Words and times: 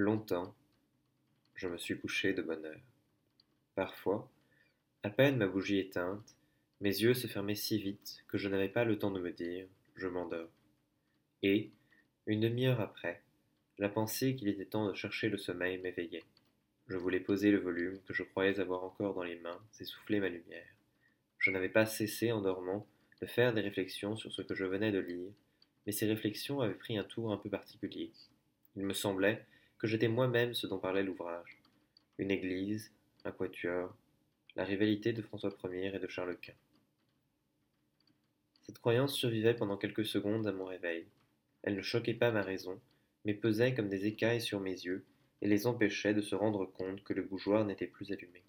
Longtemps, 0.00 0.54
je 1.56 1.66
me 1.66 1.76
suis 1.76 1.98
couché 1.98 2.32
de 2.32 2.40
bonne 2.40 2.64
heure. 2.64 2.80
Parfois, 3.74 4.30
à 5.02 5.10
peine 5.10 5.38
ma 5.38 5.48
bougie 5.48 5.80
éteinte, 5.80 6.36
mes 6.80 7.00
yeux 7.00 7.14
se 7.14 7.26
fermaient 7.26 7.56
si 7.56 7.80
vite 7.80 8.22
que 8.28 8.38
je 8.38 8.48
n'avais 8.48 8.68
pas 8.68 8.84
le 8.84 8.96
temps 8.96 9.10
de 9.10 9.18
me 9.18 9.32
dire 9.32 9.66
je 9.96 10.06
m'endors. 10.06 10.52
Et, 11.42 11.72
une 12.28 12.38
demi-heure 12.38 12.80
après, 12.80 13.22
la 13.78 13.88
pensée 13.88 14.36
qu'il 14.36 14.46
était 14.46 14.66
temps 14.66 14.88
de 14.88 14.94
chercher 14.94 15.30
le 15.30 15.36
sommeil 15.36 15.78
m'éveillait. 15.78 16.22
Je 16.86 16.96
voulais 16.96 17.18
poser 17.18 17.50
le 17.50 17.58
volume 17.58 18.00
que 18.06 18.14
je 18.14 18.22
croyais 18.22 18.60
avoir 18.60 18.84
encore 18.84 19.14
dans 19.14 19.24
les 19.24 19.40
mains 19.40 19.60
et 19.80 19.84
souffler 19.84 20.20
ma 20.20 20.28
lumière. 20.28 20.76
Je 21.38 21.50
n'avais 21.50 21.70
pas 21.70 21.86
cessé, 21.86 22.30
en 22.30 22.40
dormant, 22.40 22.86
de 23.20 23.26
faire 23.26 23.52
des 23.52 23.62
réflexions 23.62 24.16
sur 24.16 24.30
ce 24.30 24.42
que 24.42 24.54
je 24.54 24.64
venais 24.64 24.92
de 24.92 25.00
lire, 25.00 25.32
mais 25.86 25.92
ces 25.92 26.06
réflexions 26.06 26.60
avaient 26.60 26.74
pris 26.74 26.96
un 26.96 27.02
tour 27.02 27.32
un 27.32 27.36
peu 27.36 27.50
particulier. 27.50 28.12
Il 28.76 28.84
me 28.84 28.94
semblait 28.94 29.44
que 29.78 29.86
j'étais 29.86 30.08
moi-même 30.08 30.54
ce 30.54 30.66
dont 30.66 30.78
parlait 30.78 31.04
l'ouvrage. 31.04 31.56
Une 32.18 32.32
église, 32.32 32.92
un 33.24 33.30
quatuor, 33.30 33.94
la 34.56 34.64
rivalité 34.64 35.12
de 35.12 35.22
François 35.22 35.56
Ier 35.64 35.94
et 35.94 35.98
de 36.00 36.08
Charles 36.08 36.36
Quint. 36.40 36.52
Cette 38.62 38.80
croyance 38.80 39.14
survivait 39.14 39.54
pendant 39.54 39.76
quelques 39.76 40.04
secondes 40.04 40.46
à 40.48 40.52
mon 40.52 40.64
réveil. 40.64 41.06
Elle 41.62 41.76
ne 41.76 41.82
choquait 41.82 42.14
pas 42.14 42.32
ma 42.32 42.42
raison, 42.42 42.80
mais 43.24 43.34
pesait 43.34 43.74
comme 43.74 43.88
des 43.88 44.06
écailles 44.06 44.40
sur 44.40 44.60
mes 44.60 44.72
yeux 44.72 45.04
et 45.42 45.48
les 45.48 45.66
empêchait 45.68 46.14
de 46.14 46.22
se 46.22 46.34
rendre 46.34 46.66
compte 46.66 47.04
que 47.04 47.12
le 47.12 47.22
bougeoir 47.22 47.64
n'était 47.64 47.86
plus 47.86 48.10
allumé. 48.10 48.42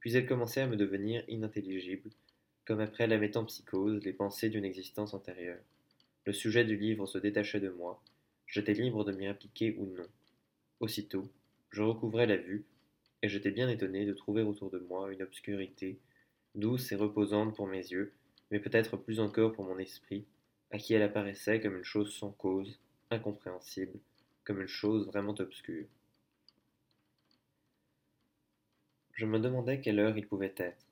Puis 0.00 0.16
elle 0.16 0.26
commençait 0.26 0.62
à 0.62 0.66
me 0.66 0.76
devenir 0.76 1.24
inintelligible, 1.28 2.10
comme 2.64 2.80
après 2.80 3.06
la 3.06 3.18
métampsychose 3.18 4.02
les 4.02 4.14
pensées 4.14 4.48
d'une 4.48 4.64
existence 4.64 5.12
antérieure. 5.12 5.62
Le 6.24 6.32
sujet 6.32 6.64
du 6.64 6.76
livre 6.76 7.06
se 7.06 7.18
détachait 7.18 7.60
de 7.60 7.68
moi, 7.68 8.02
j'étais 8.46 8.74
libre 8.74 9.04
de 9.04 9.12
m'y 9.12 9.26
appliquer 9.26 9.76
ou 9.78 9.86
non. 9.86 10.06
Aussitôt, 10.80 11.30
je 11.70 11.82
recouvrais 11.82 12.26
la 12.26 12.36
vue, 12.36 12.64
et 13.22 13.28
j'étais 13.28 13.50
bien 13.50 13.68
étonné 13.68 14.04
de 14.04 14.12
trouver 14.12 14.42
autour 14.42 14.70
de 14.70 14.78
moi 14.78 15.12
une 15.12 15.22
obscurité, 15.22 15.98
douce 16.54 16.92
et 16.92 16.96
reposante 16.96 17.56
pour 17.56 17.66
mes 17.66 17.86
yeux, 17.86 18.12
mais 18.50 18.60
peut-être 18.60 18.96
plus 18.96 19.20
encore 19.20 19.52
pour 19.52 19.64
mon 19.64 19.78
esprit, 19.78 20.26
à 20.70 20.78
qui 20.78 20.94
elle 20.94 21.02
apparaissait 21.02 21.60
comme 21.60 21.76
une 21.76 21.84
chose 21.84 22.14
sans 22.14 22.30
cause, 22.32 22.78
incompréhensible, 23.10 23.98
comme 24.44 24.60
une 24.60 24.68
chose 24.68 25.06
vraiment 25.06 25.34
obscure. 25.38 25.86
Je 29.12 29.26
me 29.26 29.38
demandais 29.38 29.80
quelle 29.80 29.98
heure 29.98 30.18
il 30.18 30.26
pouvait 30.26 30.54
être. 30.56 30.86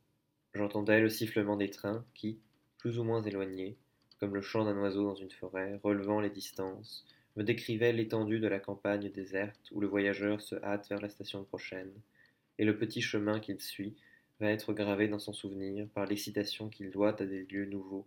J'entendais 0.54 1.00
le 1.00 1.10
sifflement 1.10 1.56
des 1.56 1.70
trains 1.70 2.04
qui, 2.14 2.38
plus 2.78 2.98
ou 2.98 3.04
moins 3.04 3.22
éloignés, 3.22 3.76
comme 4.18 4.34
le 4.34 4.40
chant 4.40 4.64
d'un 4.64 4.78
oiseau 4.78 5.04
dans 5.04 5.14
une 5.14 5.30
forêt, 5.30 5.78
relevant 5.82 6.20
les 6.20 6.30
distances, 6.30 7.04
me 7.36 7.42
décrivait 7.42 7.92
l'étendue 7.92 8.40
de 8.40 8.48
la 8.48 8.60
campagne 8.60 9.10
déserte 9.10 9.70
où 9.72 9.80
le 9.80 9.86
voyageur 9.86 10.40
se 10.40 10.54
hâte 10.56 10.88
vers 10.88 11.00
la 11.00 11.08
station 11.08 11.44
prochaine, 11.44 11.92
et 12.58 12.64
le 12.64 12.78
petit 12.78 13.02
chemin 13.02 13.40
qu'il 13.40 13.60
suit 13.60 13.94
va 14.40 14.50
être 14.50 14.72
gravé 14.72 15.08
dans 15.08 15.18
son 15.18 15.32
souvenir 15.32 15.88
par 15.94 16.06
l'excitation 16.06 16.68
qu'il 16.68 16.90
doit 16.90 17.20
à 17.20 17.26
des 17.26 17.44
lieux 17.44 17.66
nouveaux, 17.66 18.06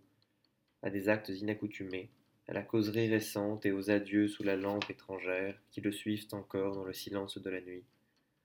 à 0.82 0.90
des 0.90 1.08
actes 1.08 1.28
inaccoutumés, 1.28 2.10
à 2.46 2.52
la 2.52 2.62
causerie 2.62 3.10
récente 3.10 3.66
et 3.66 3.72
aux 3.72 3.90
adieux 3.90 4.28
sous 4.28 4.42
la 4.42 4.56
lampe 4.56 4.90
étrangère 4.90 5.60
qui 5.70 5.80
le 5.80 5.92
suivent 5.92 6.28
encore 6.32 6.74
dans 6.74 6.84
le 6.84 6.94
silence 6.94 7.38
de 7.38 7.50
la 7.50 7.60
nuit, 7.60 7.84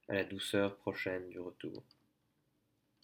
à 0.09 0.15
la 0.15 0.23
douceur 0.25 0.75
prochaine 0.77 1.29
du 1.29 1.39
retour. 1.39 1.83